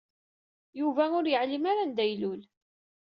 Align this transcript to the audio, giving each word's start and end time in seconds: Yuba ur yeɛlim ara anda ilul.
Yuba 0.79 1.03
ur 1.17 1.25
yeɛlim 1.27 1.63
ara 1.71 1.81
anda 1.85 2.05
ilul. 2.13 2.41